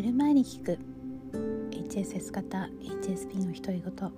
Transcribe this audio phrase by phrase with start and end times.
[0.00, 0.78] 寝る前に聞く。
[1.72, 4.12] HSS 型 HSP の独り言。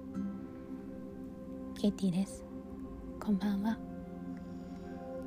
[1.74, 2.44] ケイティです。
[3.18, 3.76] こんばんは。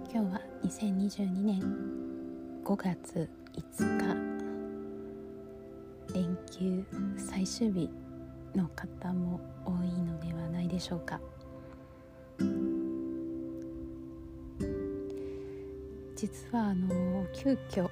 [0.10, 1.60] 今日は2022年
[2.64, 3.30] 5月
[3.78, 4.00] 5
[6.08, 6.14] 日。
[6.14, 6.86] 連休
[7.18, 7.90] 最終日
[8.56, 11.20] の方も多いのではないでしょうか。
[16.16, 17.90] 実はあの急遽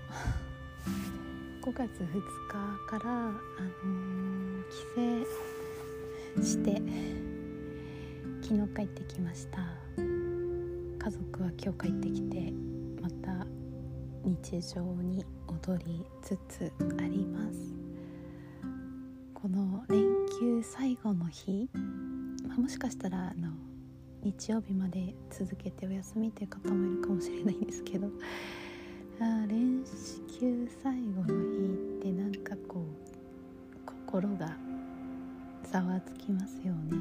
[1.63, 5.23] 5月2日から、あのー、帰
[6.35, 6.73] 省して
[8.41, 9.59] 昨日帰ってきました。
[9.95, 12.51] 家族は今日帰ってきて
[13.01, 13.47] また
[14.25, 17.73] 日常に戻りつつあります。
[19.33, 20.03] この連
[20.41, 21.69] 休最後の日、
[22.45, 23.53] まあ、もしかしたらあの
[24.21, 28.09] 日曜日まで続けてお休みという方もいるかもしれないんですけど
[29.19, 29.83] あ連
[30.39, 31.65] 休最後の日
[31.99, 32.83] ってなんかこう
[33.85, 34.57] 心が
[35.71, 36.97] ざわつきますよね。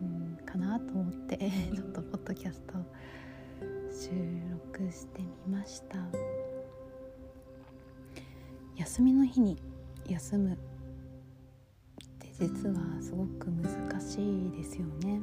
[0.00, 1.38] うんかなと思って
[1.74, 2.74] ちょっとポッドキャスト
[3.90, 4.10] 収
[4.50, 5.98] 録してみました
[8.76, 9.56] 休みの日に
[10.06, 10.56] 休むっ
[12.18, 15.20] て実はすごく難しいですよね。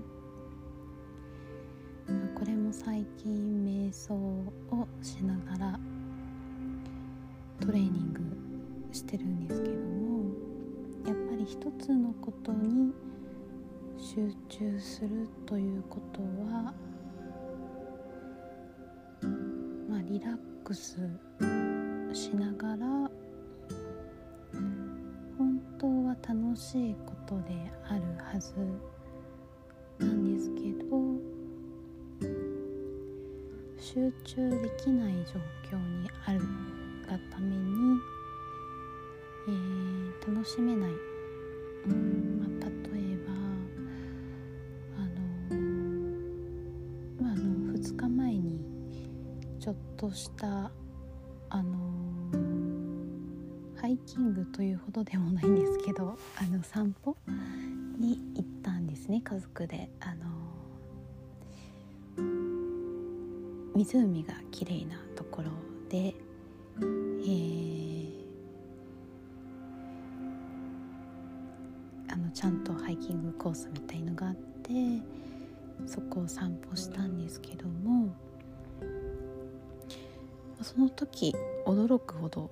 [2.74, 5.80] 最近瞑想をしながら
[7.62, 8.22] トレーニング
[8.92, 10.32] してるんですけども
[11.06, 12.92] やっぱり一つのことに
[13.96, 16.74] 集中するということは
[19.88, 20.98] まあリラックス
[22.12, 22.88] しながら
[25.38, 27.54] 本当は楽しいことで
[27.88, 28.56] あるはず。
[33.94, 36.40] 集中できない状況にある
[37.08, 38.00] がために、
[39.48, 40.92] えー、楽しめない、
[41.86, 43.34] うんまあ、例えば
[44.98, 45.06] あ
[45.54, 45.60] の,、
[47.22, 48.66] まあ、あの2日前に
[49.60, 50.72] ちょっとした
[51.50, 51.78] あの
[53.80, 57.16] ハイキングというほどでもないんですけどあの散歩
[58.00, 59.92] に行ったんですね家族で。
[60.00, 60.43] あの
[63.76, 65.50] 湖が綺麗なところ
[65.90, 66.14] で、
[66.78, 68.14] えー、
[72.10, 74.72] あのちゃんとハイキングコースみたいのがあって
[75.88, 78.14] そこを散歩したんですけども
[80.62, 81.36] その時
[81.66, 82.52] 驚くほど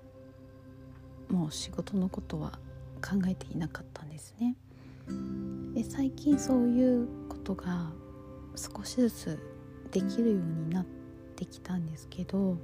[1.29, 2.59] もう仕事のことは
[3.01, 4.55] 考えていなかったんですね。
[5.73, 7.91] で最近そういうことが
[8.55, 9.39] 少しずつ
[9.91, 11.00] できるようになって
[11.46, 12.57] きたんですけど、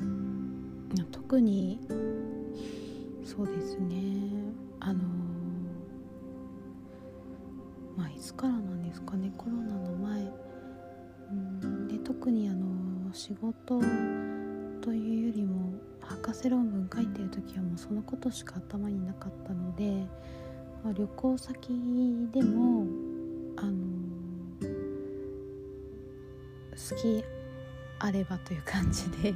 [0.00, 1.80] うん、特に
[3.24, 3.94] そうですね
[4.80, 5.00] あの
[7.96, 10.32] まあいつからなんですかねコロナの前、
[11.30, 11.34] う
[11.66, 13.80] ん、で特にあの仕事
[14.80, 20.06] というよりも博士論文書いてる時はもうそのことしか頭になかったので、
[20.82, 21.68] まあ、旅行先
[22.32, 22.86] でも
[23.56, 24.09] あの
[26.88, 27.22] 好き
[27.98, 29.34] あればという感じで、えー、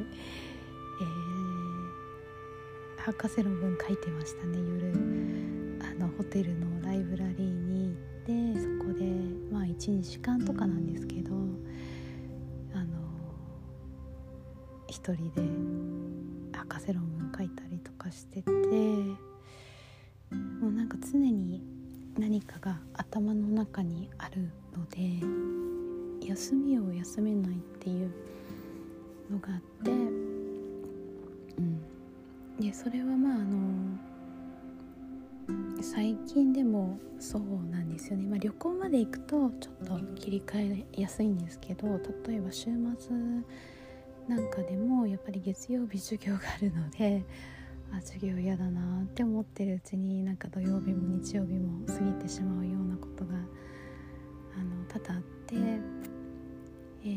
[3.02, 4.58] 博士論文書いてましたね。
[4.58, 4.92] 夜
[5.82, 7.94] あのホテルのライブラリーに行っ
[8.54, 9.04] てそこで
[9.52, 11.30] まあ12時間とかなんですけど
[12.74, 12.84] あの
[14.88, 15.42] 一人で
[16.58, 18.56] 博士論文書いたりとかしてても
[20.68, 21.62] うなんか常に
[22.18, 25.20] 何かが頭の中にあるので
[26.24, 28.10] 休みを休めないっていう
[29.30, 29.94] のがあって、う
[31.60, 31.80] ん、
[32.60, 33.98] でそれはまああの
[35.82, 41.86] 最近でもそうなんですよね、まあ、旅行まで行くとちょっと切り替えやすいんですけど
[42.26, 43.14] 例えば週末
[44.26, 47.24] なんかでもやっぱり月曜日授業があるので
[47.92, 55.54] あ授業嫌だなって思ってるうちになんか土曜日も日曜日も過ぎてしまうようなことがあの多々あって、
[57.04, 57.08] え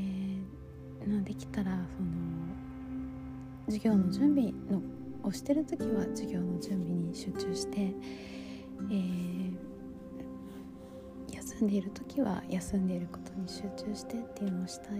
[1.05, 2.09] ー、できたらその
[3.67, 4.81] 授業の準備の
[5.23, 9.53] をしてる時は授業の準備に集中して、えー、
[11.31, 14.99] 休んでいる時は休んでいることに集中してっていうのをしたい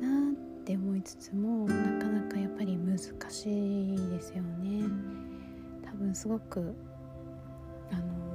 [0.00, 4.84] なって思いつつもなかなかやっぱり難しいですよね。
[5.84, 6.74] 多分すごく
[7.90, 8.33] あの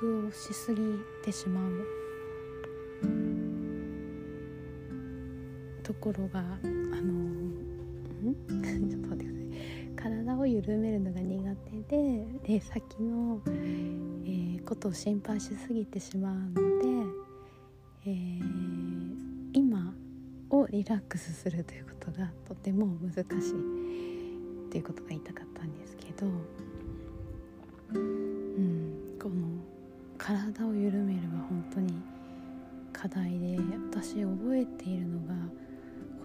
[0.00, 0.82] 予測をしすぎ
[1.22, 1.86] てしまう
[5.82, 6.42] ところがあ
[7.02, 7.40] の
[8.48, 9.96] ちょっと待ってください。
[9.96, 19.94] 体を緩めるのが苦手でで先の、えー、ことを心配しすぎてしまうので、えー、今
[20.50, 26.26] をリラックスするということがとても難しいということが言いたかったんですけど、
[30.20, 31.94] 体を緩めるは本当に
[32.92, 33.56] 課題で
[33.90, 35.34] 私覚えているのが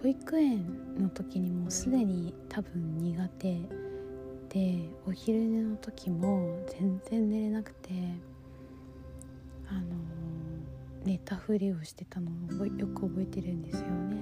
[0.02, 0.66] 保育園
[0.98, 3.58] の時にもうすでに多分苦手
[4.50, 7.90] でお昼寝の時も全然寝れなくて
[9.70, 9.80] あの
[11.04, 14.16] 寝たふりをしてたのをよく覚えてるんですよね。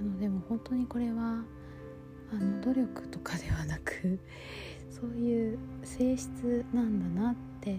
[0.00, 1.44] なのでも本当にこれは
[2.32, 4.18] あの努力とかではなく
[4.90, 7.78] そういう性質なんだなって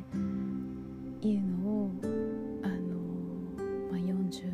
[1.22, 1.92] いうのを
[2.64, 2.76] あの、
[3.92, 4.52] まあ、40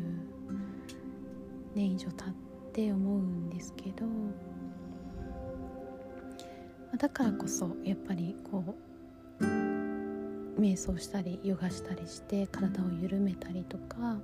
[1.74, 2.34] 年以上経っ
[2.72, 4.12] て思うんですけどま
[6.94, 8.64] あだからこそやっぱりこ
[9.40, 9.50] う
[10.60, 14.18] 瞑想したりヨガしたりして体を緩めたりとか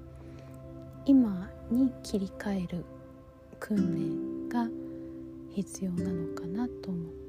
[1.04, 2.84] 今に切り替える
[3.58, 4.68] 訓練が
[5.54, 7.19] 必要なのかなと思って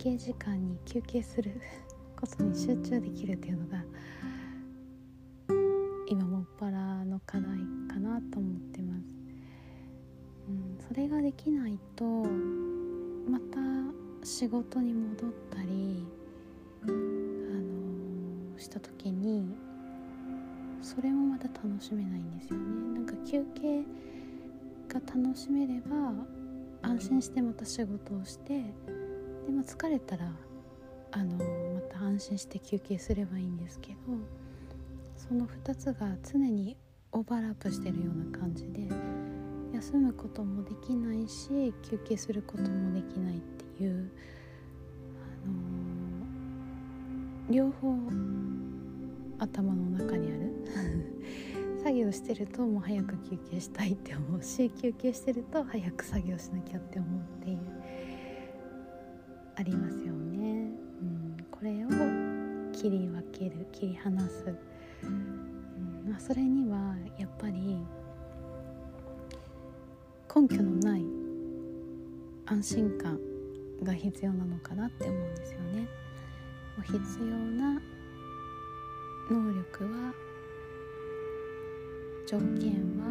[0.00, 1.60] 憩時間に休憩する
[2.18, 3.84] ことに集中できるっていうのが
[6.08, 7.50] 今もっぱらの課題
[7.86, 9.14] かなと思ってます。
[10.48, 13.58] うん、それができないとまた
[14.26, 16.06] 仕事に戻ったり、
[16.82, 19.54] あのー、した時に
[20.80, 23.82] それもまた楽しめないんですよねなんか休憩
[24.88, 26.14] が楽しめれば
[26.82, 28.64] 安心してまた仕事をして
[29.46, 30.32] で、まあ、疲れたら
[31.12, 31.36] あの、
[31.74, 33.96] また安心して休憩すればいいんですけど
[35.16, 36.76] その2つが常に
[37.12, 38.88] オーバーラップしてるような感じで
[39.74, 44.10] 休むこともできないし休憩することもできないっていう、
[45.18, 47.94] あのー、両方
[49.38, 50.52] 頭の中にある
[51.82, 57.58] 作業してるともう早く休憩したいって思うし休憩してると早く作業しなきゃって思うっていう
[59.60, 60.72] ありますよね。
[61.02, 61.88] うん、これを
[62.72, 64.56] 切り分ける切り離す、
[65.04, 67.76] うんまあ、それにはやっぱり
[70.34, 71.04] 根拠のない
[72.46, 73.20] 安心感
[73.82, 75.86] が必要なのかなって思うんですよね。
[76.82, 77.78] 必要な
[79.30, 80.14] 能力は
[82.26, 83.04] 条件は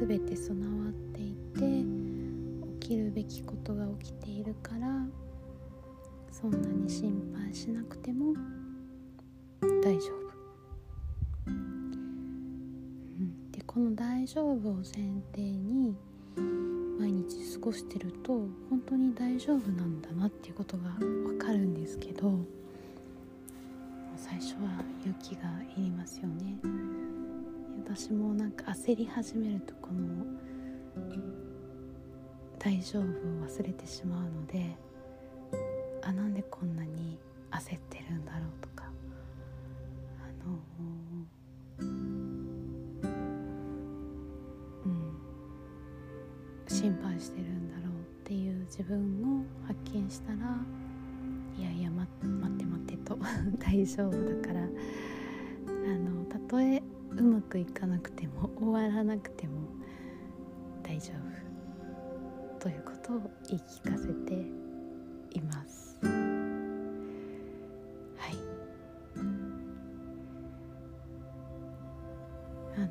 [0.00, 1.99] 全て備わっていて
[2.90, 4.88] きるべきことが起きているから
[6.32, 8.34] そんなに心配しなくても
[9.80, 10.10] 大丈
[11.46, 11.52] 夫。
[13.52, 14.82] でこの「大丈夫」を前
[15.32, 15.94] 提に
[16.98, 22.40] 毎日過ごしてると本当に大丈夫なんだなっていうことが分かるんですけど
[24.16, 25.42] 最初は勇気が
[25.76, 26.58] いりますよね
[27.84, 30.26] 私もなんか焦り始めるとこの
[32.60, 33.06] 「大丈夫」を
[33.48, 34.76] 忘れてしまうので
[36.02, 37.18] あなんでこんなに
[37.50, 38.84] 焦ってるんだろうとか。
[40.18, 40.58] あの
[41.78, 41.82] う
[44.88, 44.90] ん。
[46.68, 47.90] 心配してるんだろうっ
[48.24, 50.38] ていう自分を発見したら
[51.58, 53.18] いやいや、ま、待って待ってと。
[53.58, 54.62] 大丈夫だから。
[54.62, 54.66] あ
[55.98, 59.52] のたとえうまくいかなくても終わらなくても
[60.82, 61.49] 大丈夫。
[62.60, 64.34] ということを言い聞かせて
[65.34, 65.98] います。
[66.02, 66.08] は
[68.28, 68.36] い。
[72.76, 72.88] あの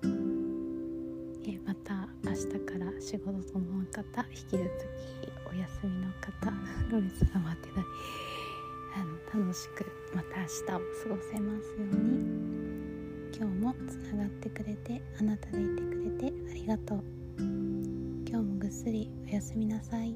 [0.00, 6.50] ー、えまた明日から仕事の方引き続きお休みの方
[6.90, 7.84] ロレスが待ってない
[8.96, 12.40] あの楽しくまた明日を過ごせますように。
[13.36, 17.19] 今日もつながってくれてあなたでいてくれてありがとう。
[18.32, 20.14] 今日もぐっすりおやすみなさい。